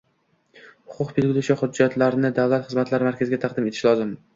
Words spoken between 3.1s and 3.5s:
markaziga